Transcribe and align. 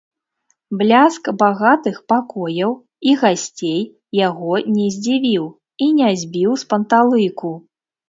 Бляск 0.77 1.29
багатых 1.41 1.99
пакояў 2.13 2.71
і 3.13 3.15
гасцей 3.21 3.79
яго 4.25 4.53
не 4.75 4.91
здзівіў 4.99 5.45
і 5.53 5.85
не 6.03 6.13
збіў 6.27 6.61
з 6.67 6.73
панталыку. 6.77 7.59